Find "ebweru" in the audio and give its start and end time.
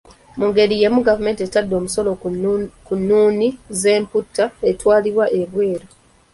5.41-5.87